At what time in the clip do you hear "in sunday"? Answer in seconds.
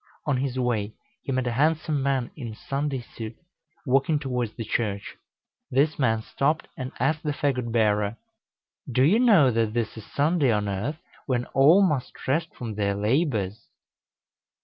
2.35-3.01